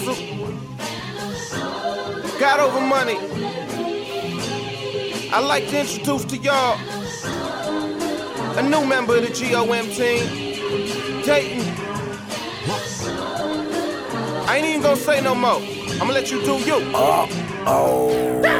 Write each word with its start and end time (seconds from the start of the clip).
hustle. 0.00 0.16
Got 2.38 2.60
over 2.60 2.80
money. 2.80 3.16
I'd 5.32 5.44
like 5.46 5.68
to 5.68 5.80
introduce 5.80 6.24
to 6.26 6.36
y'all 6.38 6.78
a 8.58 8.62
new 8.62 8.84
member 8.84 9.16
of 9.16 9.22
the 9.22 9.28
GOM 9.28 9.86
team, 9.90 11.22
Dayton. 11.24 11.66
I 14.48 14.56
ain't 14.56 14.66
even 14.66 14.82
gonna 14.82 14.96
say 14.96 15.20
no 15.20 15.34
more. 15.34 15.60
I'm 15.92 15.98
gonna 15.98 16.14
let 16.14 16.30
you 16.30 16.42
do 16.42 16.58
you. 16.58 16.76
Uh 16.94 17.26
oh. 17.66 18.59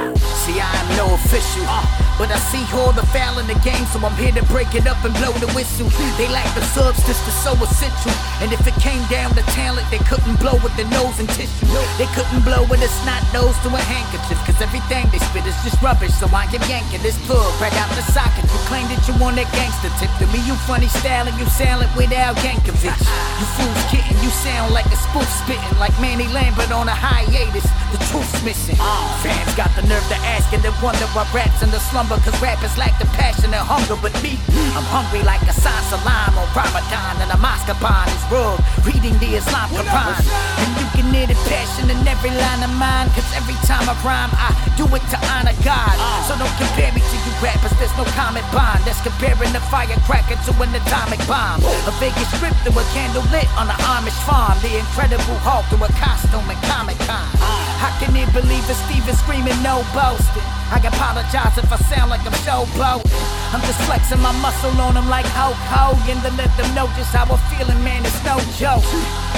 Official. 1.30 1.62
Uh, 1.70 1.86
but 2.18 2.26
I 2.26 2.42
see 2.50 2.66
all 2.74 2.90
the 2.90 3.06
foul 3.14 3.38
in 3.38 3.46
the 3.46 3.54
game, 3.62 3.86
so 3.94 4.02
I'm 4.02 4.18
here 4.18 4.34
to 4.34 4.42
break 4.50 4.74
it 4.74 4.90
up 4.90 4.98
and 5.06 5.14
blow 5.14 5.30
the 5.38 5.46
whistle. 5.54 5.86
They 6.18 6.26
lack 6.26 6.50
the 6.58 6.60
substance 6.74 7.22
that's 7.22 7.38
so 7.46 7.54
essential. 7.62 8.10
And 8.42 8.50
if 8.50 8.66
it 8.66 8.74
came 8.82 8.98
down 9.06 9.38
to 9.38 9.42
talent, 9.54 9.86
they 9.94 10.02
couldn't 10.10 10.42
blow 10.42 10.58
with 10.58 10.74
their 10.74 10.90
nose 10.90 11.22
and 11.22 11.30
tissue. 11.30 11.70
They 12.02 12.10
couldn't 12.18 12.42
blow 12.42 12.66
with 12.66 12.82
a 12.82 12.90
snot 12.90 13.22
nose 13.30 13.54
to 13.62 13.70
a 13.70 13.78
handkerchief. 13.78 14.42
Cause 14.42 14.58
everything 14.58 15.06
they 15.14 15.22
spit 15.22 15.46
is 15.46 15.54
just 15.62 15.78
rubbish. 15.78 16.10
So 16.18 16.26
I 16.34 16.50
am 16.50 16.66
yanking 16.66 16.98
this 17.06 17.14
plug 17.30 17.46
right 17.62 17.72
out 17.78 17.86
the 17.94 18.02
socket. 18.10 18.50
You 18.50 18.60
claim 18.66 18.90
that 18.90 18.98
you 19.06 19.14
want 19.22 19.38
that 19.38 19.46
gangster 19.54 19.94
tip. 20.02 20.10
To 20.18 20.26
me, 20.34 20.42
you 20.50 20.58
funny 20.66 20.90
style 20.90 21.30
and 21.30 21.38
you 21.38 21.46
sound 21.46 21.86
like 21.86 21.94
Weird 21.94 22.10
Al 22.10 22.34
Yankovic. 22.42 22.90
You 22.90 23.46
fools 23.54 23.82
kidding, 23.86 24.18
you 24.18 24.34
sound 24.42 24.74
like 24.74 24.90
a 24.90 24.98
spoof 24.98 25.30
spitting. 25.46 25.78
Like 25.78 25.94
Manny 26.02 26.26
Lambert 26.34 26.74
on 26.74 26.90
a 26.90 26.96
hiatus. 26.96 27.70
The 27.94 28.02
truth's 28.10 28.42
missing. 28.42 28.76
Fans 29.22 29.54
got 29.54 29.70
the 29.78 29.86
nerve 29.86 30.04
to 30.10 30.18
ask 30.26 30.52
and 30.52 30.62
they 30.62 30.74
wonder 30.82 31.06
why 31.14 31.19
raps 31.32 31.62
in 31.62 31.70
the 31.70 31.80
slumber. 31.80 32.16
Cause 32.24 32.36
rappers 32.40 32.76
lack 32.78 32.96
the 32.98 33.08
passion 33.16 33.52
and 33.52 33.64
hunger. 33.64 33.96
But 34.00 34.14
me, 34.22 34.40
I'm 34.76 34.86
hungry 34.88 35.22
like 35.22 35.42
a 35.44 35.54
San 35.54 35.82
Salam 35.92 36.32
on 36.36 36.48
Ramadan. 36.56 37.20
And 37.20 37.30
a 37.30 37.38
Maskapan 37.38 38.08
is 38.08 38.24
rug, 38.32 38.60
reading 38.84 39.16
the 39.20 39.36
Islam 39.36 39.68
Quran. 39.74 40.20
And 40.60 40.70
you 40.80 40.86
can 40.96 41.06
hear 41.12 41.26
the 41.28 41.38
passion 41.48 41.90
in 41.90 41.98
every 42.08 42.32
line 42.32 42.62
of 42.64 42.72
mine. 42.80 43.08
Cause 43.12 43.28
every 43.36 43.58
time 43.68 43.84
I 43.88 43.94
rhyme, 44.00 44.32
I 44.32 44.50
do 44.76 44.86
it 44.96 45.04
to 45.12 45.18
honor 45.32 45.56
God. 45.64 45.96
So 46.24 46.36
don't 46.40 46.56
compare 46.56 46.92
me 46.96 47.02
to 47.04 47.16
you 47.20 47.32
rappers, 47.44 47.72
there's 47.80 47.94
no 47.96 48.04
common 48.16 48.44
bond. 48.52 48.84
That's 48.84 49.00
comparing 49.00 49.52
the 49.52 49.60
firecracker 49.72 50.36
to 50.36 50.52
an 50.62 50.72
atomic 50.74 51.20
bomb. 51.26 51.60
A 51.88 51.92
Vegas 51.98 52.28
strip 52.32 52.54
to 52.64 52.70
a 52.72 52.84
candle 52.96 53.24
lit 53.32 53.48
on 53.60 53.68
an 53.68 53.80
Amish 53.92 54.16
farm. 54.24 54.56
The 54.64 54.78
Incredible 54.78 55.36
Hulk 55.44 55.68
to 55.72 55.76
a 55.84 55.90
costume 56.00 56.48
at 56.48 56.60
Comic 56.68 56.98
Con. 57.04 57.69
How 57.80 57.88
can 57.96 58.12
they 58.12 58.28
believe 58.36 58.60
it, 58.68 58.76
Steven 58.84 59.16
screaming 59.16 59.56
no 59.64 59.80
boasting? 59.96 60.44
I 60.68 60.78
apologize 60.84 61.56
if 61.56 61.72
I 61.72 61.80
sound 61.88 62.12
like 62.12 62.20
I'm 62.28 62.36
showboating. 62.44 63.08
I'm 63.56 63.64
just 63.64 63.80
flexing 63.88 64.20
my 64.20 64.36
muscle 64.44 64.70
on 64.78 64.94
them 64.94 65.08
like 65.08 65.26
Hulk 65.32 65.58
Hogan 65.66 66.20
to 66.22 66.30
let 66.36 66.52
them 66.60 66.68
know 66.76 66.92
just 66.94 67.10
how 67.10 67.26
I'm 67.26 67.40
feeling, 67.50 67.80
man. 67.82 68.04
It's 68.04 68.20
no 68.22 68.38
joke. 68.60 68.86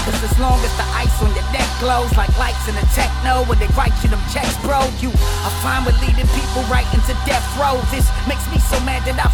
Cause 0.04 0.18
as 0.26 0.34
long 0.42 0.58
as 0.60 0.74
the 0.74 0.84
ice 0.98 1.14
on 1.22 1.30
your 1.32 1.46
neck 1.54 1.64
glows 1.80 2.12
like 2.18 2.28
lights 2.36 2.66
in 2.68 2.74
a 2.74 2.84
techno 2.92 3.46
when 3.46 3.56
they 3.62 3.70
write 3.78 3.94
you 4.04 4.10
them 4.12 4.20
checks, 4.28 4.58
bro, 4.60 4.84
you 5.00 5.08
are 5.46 5.54
fine 5.64 5.86
with 5.86 5.96
leading 6.02 6.26
people 6.36 6.66
right 6.66 6.86
into 6.92 7.14
death 7.24 7.46
row. 7.56 7.80
This 7.94 8.04
makes 8.28 8.44
me 8.52 8.58
so 8.58 8.76
mad 8.84 9.06
that 9.08 9.16
I 9.16 9.31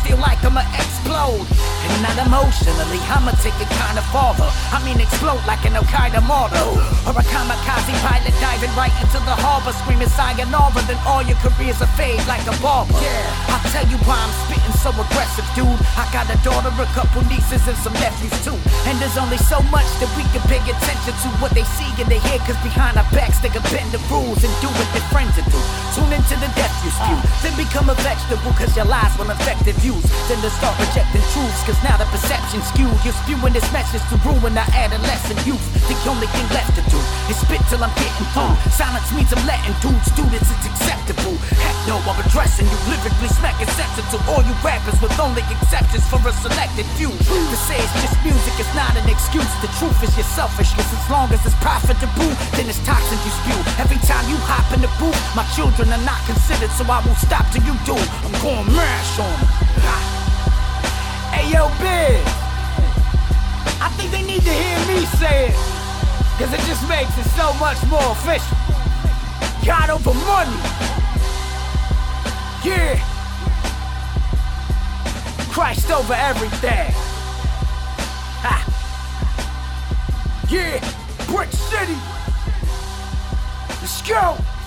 And 1.93 2.03
not 2.03 2.19
emotionally, 2.27 3.01
I'ma 3.09 3.33
take 3.43 3.57
it 3.61 3.71
kinda 3.71 4.03
farther. 4.13 4.49
I 4.73 4.79
mean, 4.85 5.01
explode 5.01 5.43
like 5.47 5.65
an 5.65 5.77
Al 5.77 5.85
Qaeda 5.85 6.23
model. 6.27 6.77
Or 7.09 7.15
a 7.17 7.25
kamikaze 7.25 7.95
pilot 8.05 8.35
diving 8.41 8.75
right 8.77 8.93
into 9.01 9.19
the 9.25 9.35
harbor, 9.45 9.73
screaming 9.73 10.13
sayonara, 10.13 10.81
then 10.87 10.99
all 11.07 11.23
your 11.23 11.39
careers 11.41 11.81
are 11.81 11.93
fade 11.99 12.21
like 12.27 12.45
a 12.47 12.55
barber. 12.61 12.99
Yeah, 13.01 13.53
I'll 13.53 13.65
tell 13.73 13.87
you 13.89 13.99
why 14.05 14.19
I'm 14.21 14.35
spitting 14.45 14.77
so 14.79 14.91
aggressive, 14.91 15.49
dude. 15.57 15.81
I 15.97 16.05
got 16.13 16.29
a 16.29 16.37
daughter, 16.45 16.71
a 16.71 16.87
couple 16.93 17.23
nieces, 17.27 17.67
and 17.67 17.79
some 17.79 17.95
nephews 17.95 18.37
too. 18.45 18.59
And 18.87 18.99
there's 19.01 19.17
only 19.17 19.39
so 19.39 19.61
much 19.75 19.89
that 20.01 20.11
we 20.17 20.25
can 20.33 20.43
pay 20.47 20.61
attention 20.61 21.15
to 21.25 21.29
what 21.41 21.53
they 21.53 21.65
see 21.77 21.89
and 21.99 22.09
they 22.09 22.21
hear, 22.29 22.39
cause 22.47 22.61
behind 22.63 22.97
our 22.97 23.09
backs 23.11 23.39
they 23.41 23.49
can 23.49 23.63
bend 23.75 23.91
the 23.93 24.01
rules 24.13 24.45
and 24.45 24.53
do 24.61 24.69
what 24.69 24.89
their 24.93 25.07
friends 25.09 25.35
would 25.37 25.49
do. 25.51 25.61
Tune 25.95 26.13
become 27.79 27.95
a 27.95 28.03
vegetable, 28.03 28.51
cause 28.59 28.75
your 28.75 28.87
lies 28.87 29.15
will 29.19 29.31
affect 29.31 29.63
their 29.63 29.79
views. 29.79 30.03
Then 30.27 30.43
to 30.43 30.51
start 30.51 30.75
rejecting 30.83 31.23
truths, 31.31 31.63
cause 31.63 31.79
now 31.87 31.95
the 31.95 32.11
perception's 32.11 32.67
skewed. 32.75 32.91
You're 33.07 33.15
spewing 33.23 33.55
this 33.55 33.67
message 33.71 34.03
to 34.11 34.19
ruin 34.27 34.59
our 34.59 34.67
adolescent 34.75 35.39
youth. 35.47 35.63
The 35.87 35.95
only 36.11 36.27
thing 36.35 36.47
left 36.51 36.75
to 36.75 36.83
do 36.91 36.99
is 37.31 37.39
spit 37.39 37.63
till 37.71 37.79
I'm 37.79 37.95
getting 37.95 38.27
through. 38.35 38.51
Silence 38.75 39.07
means 39.15 39.31
I'm 39.31 39.47
letting 39.47 39.75
dudes 39.79 40.11
do 40.19 40.27
this, 40.35 40.43
it's 40.43 40.67
acceptable. 40.67 41.39
Heck 41.63 41.77
no, 41.87 42.03
I'm 42.03 42.19
addressing 42.19 42.67
you, 42.67 42.79
lyrically 42.91 43.31
smacking 43.39 43.71
sense 43.79 43.95
to 44.11 44.19
all 44.31 44.43
you 44.43 44.55
rappers 44.63 44.99
with 45.03 45.15
only 45.19 45.43
exceptions 45.51 46.07
for 46.07 46.19
a 46.23 46.33
selected 46.43 46.87
few. 46.99 47.11
To 47.11 47.57
say 47.67 47.79
it's 47.79 47.95
just 48.03 48.19
music 48.27 48.55
is 48.59 48.71
not 48.75 48.95
an 48.99 49.07
excuse. 49.11 49.51
The 49.63 49.71
truth 49.79 49.99
is 50.03 50.11
you're 50.19 50.33
selfishness. 50.35 50.87
As 50.87 51.05
long 51.11 51.31
as 51.31 51.43
it's 51.47 51.55
profitable, 51.63 52.31
then 52.59 52.71
it's 52.71 52.79
toxic 52.87 53.19
you 53.23 53.33
spew. 53.43 53.59
Every 53.79 54.01
time 54.07 54.23
you 54.31 54.39
hop 54.47 54.67
in 54.75 54.83
the 54.83 54.91
booth, 55.03 55.19
my 55.35 55.47
children 55.55 55.91
are 55.91 56.05
not 56.07 56.19
considered, 56.27 56.71
so 56.75 56.87
I 56.87 57.03
won't 57.07 57.19
stop 57.19 57.47
till 57.51 57.68
you 57.69 57.75
do. 57.85 57.93
I'm 57.93 58.33
going 58.41 58.67
mash 58.75 59.19
on 59.21 59.29
them. 59.29 59.49
Hey 61.37 61.53
yo, 61.53 61.69
Big. 61.77 62.25
I 63.85 63.93
think 63.97 64.11
they 64.11 64.23
need 64.23 64.41
to 64.41 64.51
hear 64.51 64.79
me 64.89 65.05
say 65.21 65.49
it. 65.49 65.55
Cause 66.39 66.51
it 66.55 66.61
just 66.65 66.89
makes 66.89 67.13
it 67.19 67.29
so 67.37 67.53
much 67.61 67.77
more 67.93 68.13
official. 68.17 68.57
God 69.67 69.91
over 69.91 70.15
money. 70.25 70.57
Yeah. 72.65 72.97
Christ 75.53 75.91
over 75.91 76.15
everything. 76.15 76.91
Ha. 78.45 78.57
Yeah. 80.49 80.81
Brick 81.27 81.53
City. 81.53 81.99
Let's 83.83 84.01
go. 84.09 84.58